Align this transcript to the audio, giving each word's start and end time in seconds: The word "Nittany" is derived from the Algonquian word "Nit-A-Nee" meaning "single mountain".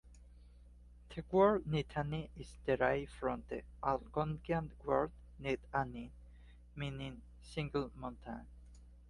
The 1.13 1.23
word 1.29 1.65
"Nittany" 1.65 2.29
is 2.35 2.57
derived 2.65 3.11
from 3.11 3.43
the 3.49 3.61
Algonquian 3.83 4.71
word 4.83 5.11
"Nit-A-Nee" 5.37 6.11
meaning 6.75 7.21
"single 7.39 7.91
mountain". 7.95 8.47